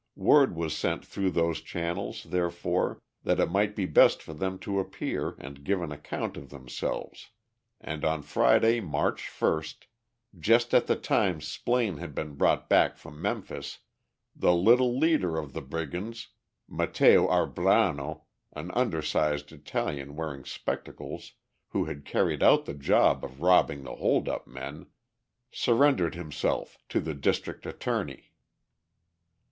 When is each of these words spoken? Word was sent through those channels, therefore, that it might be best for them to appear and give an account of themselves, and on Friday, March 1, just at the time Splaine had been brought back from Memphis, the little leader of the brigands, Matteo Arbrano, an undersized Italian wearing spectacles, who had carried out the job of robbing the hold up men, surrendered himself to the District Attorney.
Word 0.15 0.55
was 0.55 0.75
sent 0.75 1.05
through 1.05 1.29
those 1.29 1.61
channels, 1.61 2.23
therefore, 2.23 3.03
that 3.23 3.39
it 3.39 3.51
might 3.51 3.75
be 3.75 3.85
best 3.85 4.19
for 4.23 4.33
them 4.33 4.57
to 4.57 4.79
appear 4.79 5.35
and 5.37 5.63
give 5.63 5.79
an 5.79 5.91
account 5.91 6.35
of 6.37 6.49
themselves, 6.49 7.29
and 7.79 8.03
on 8.03 8.23
Friday, 8.23 8.79
March 8.79 9.29
1, 9.29 9.61
just 10.39 10.73
at 10.73 10.87
the 10.87 10.95
time 10.95 11.39
Splaine 11.39 11.99
had 11.99 12.15
been 12.15 12.33
brought 12.33 12.67
back 12.67 12.97
from 12.97 13.21
Memphis, 13.21 13.77
the 14.35 14.55
little 14.55 14.97
leader 14.97 15.37
of 15.37 15.53
the 15.53 15.61
brigands, 15.61 16.29
Matteo 16.67 17.27
Arbrano, 17.27 18.23
an 18.53 18.71
undersized 18.71 19.51
Italian 19.51 20.15
wearing 20.15 20.45
spectacles, 20.45 21.33
who 21.67 21.85
had 21.85 22.05
carried 22.05 22.41
out 22.41 22.65
the 22.65 22.73
job 22.73 23.23
of 23.23 23.43
robbing 23.43 23.83
the 23.83 23.93
hold 23.97 24.27
up 24.27 24.47
men, 24.47 24.87
surrendered 25.51 26.15
himself 26.15 26.79
to 26.89 26.99
the 26.99 27.13
District 27.13 27.67
Attorney. 27.67 28.31